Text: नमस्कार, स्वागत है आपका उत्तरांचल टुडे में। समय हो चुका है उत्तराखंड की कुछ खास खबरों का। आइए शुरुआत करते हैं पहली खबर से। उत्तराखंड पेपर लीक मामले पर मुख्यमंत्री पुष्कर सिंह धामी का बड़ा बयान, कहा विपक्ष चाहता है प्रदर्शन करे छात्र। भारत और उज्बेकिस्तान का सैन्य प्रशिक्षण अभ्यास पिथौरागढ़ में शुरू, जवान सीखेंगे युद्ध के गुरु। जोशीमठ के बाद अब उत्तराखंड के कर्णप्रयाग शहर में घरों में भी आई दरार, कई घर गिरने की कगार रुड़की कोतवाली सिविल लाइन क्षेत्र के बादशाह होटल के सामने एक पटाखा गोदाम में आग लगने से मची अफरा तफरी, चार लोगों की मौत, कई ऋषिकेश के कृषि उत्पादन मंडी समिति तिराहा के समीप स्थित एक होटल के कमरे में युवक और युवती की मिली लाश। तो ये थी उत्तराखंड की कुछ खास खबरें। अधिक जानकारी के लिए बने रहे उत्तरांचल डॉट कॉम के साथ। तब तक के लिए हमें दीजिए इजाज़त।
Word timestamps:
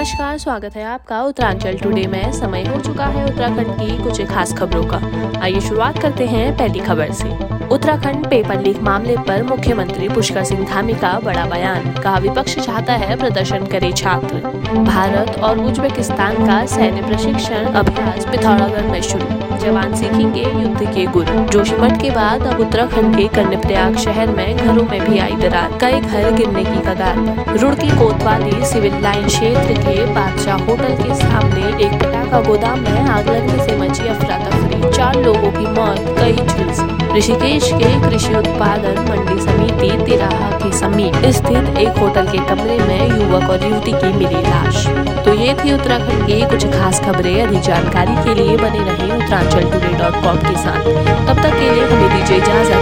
नमस्कार, 0.00 0.38
स्वागत 0.38 0.76
है 0.76 0.84
आपका 0.84 1.20
उत्तरांचल 1.22 1.78
टुडे 1.78 2.06
में। 2.06 2.32
समय 2.32 2.64
हो 2.64 2.80
चुका 2.80 3.06
है 3.06 3.24
उत्तराखंड 3.26 3.70
की 3.70 4.02
कुछ 4.02 4.22
खास 4.26 4.52
खबरों 4.58 4.84
का। 4.84 5.00
आइए 5.40 5.60
शुरुआत 5.60 5.98
करते 6.02 6.26
हैं 6.26 6.56
पहली 6.58 6.80
खबर 6.80 7.12
से। 7.12 7.59
उत्तराखंड 7.72 8.26
पेपर 8.26 8.60
लीक 8.60 8.78
मामले 8.82 9.16
पर 9.26 9.42
मुख्यमंत्री 9.42 10.08
पुष्कर 10.08 10.44
सिंह 10.44 10.64
धामी 10.68 10.94
का 10.94 11.12
बड़ा 11.24 11.44
बयान, 11.46 11.92
कहा 11.94 12.18
विपक्ष 12.18 12.56
चाहता 12.56 12.92
है 12.92 13.16
प्रदर्शन 13.18 13.66
करे 13.66 13.90
छात्र। 13.92 14.38
भारत 14.84 15.38
और 15.40 15.58
उज्बेकिस्तान 15.60 16.46
का 16.46 16.64
सैन्य 16.66 17.02
प्रशिक्षण 17.02 17.66
अभ्यास 17.72 18.26
पिथौरागढ़ 18.26 18.90
में 18.90 19.00
शुरू, 19.02 19.26
जवान 19.58 19.94
सीखेंगे 19.94 20.42
युद्ध 20.42 20.94
के 20.94 21.04
गुरु। 21.08 21.44
जोशीमठ 21.48 22.00
के 22.02 22.10
बाद 22.10 22.46
अब 22.46 22.60
उत्तराखंड 22.60 23.16
के 23.16 23.28
कर्णप्रयाग 23.36 23.96
शहर 24.04 24.34
में 24.36 24.56
घरों 24.56 24.84
में 24.84 25.00
भी 25.04 25.18
आई 25.18 25.36
दरार, 25.42 25.78
कई 25.80 26.00
घर 26.00 26.30
गिरने 26.32 26.64
की 26.64 26.80
कगार 26.88 27.58
रुड़की 27.58 27.90
कोतवाली 27.98 28.64
सिविल 28.64 29.00
लाइन 29.02 29.26
क्षेत्र 29.26 29.80
के 29.82 30.04
बादशाह 30.14 30.64
होटल 30.64 30.96
के 31.02 31.14
सामने 31.14 31.68
एक 31.86 31.98
पटाखा 32.02 32.40
गोदाम 32.48 32.80
में 32.80 33.00
आग 33.00 33.28
लगने 33.28 33.64
से 33.64 33.76
मची 33.78 34.08
अफरा 34.08 34.38
तफरी, 34.40 34.92
चार 34.92 35.22
लोगों 35.22 35.50
की 35.52 35.66
मौत, 35.70 36.14
कई 36.18 36.36
ऋषिकेश 37.20 37.64
के 37.72 37.88
कृषि 38.00 38.34
उत्पादन 38.34 38.98
मंडी 39.08 39.40
समिति 39.40 39.88
तिराहा 40.04 40.50
के 40.52 40.70
समीप 40.72 41.16
स्थित 41.36 41.78
एक 41.78 41.98
होटल 41.98 42.26
के 42.26 42.38
कमरे 42.48 42.76
में 42.78 43.02
युवक 43.10 43.50
और 43.50 43.64
युवती 43.64 43.92
की 43.92 44.12
मिली 44.12 44.40
लाश। 44.44 44.86
तो 45.24 45.34
ये 45.34 45.54
थी 45.54 45.72
उत्तराखंड 45.72 46.20
की 46.26 46.40
कुछ 46.50 46.64
खास 46.74 47.00
खबरें। 47.00 47.42
अधिक 47.42 47.60
जानकारी 47.60 48.14
के 48.24 48.32
लिए 48.34 48.56
बने 48.56 48.82
रहे 48.84 49.08
उत्तरांचल 49.16 49.64
डॉट 49.98 50.14
कॉम 50.24 50.38
के 50.46 50.56
साथ। 50.56 50.80
तब 51.28 51.42
तक 51.42 51.52
के 51.58 51.66
लिए 51.74 51.84
हमें 51.90 52.08
दीजिए 52.08 52.36
इजाज़त। 52.36 52.79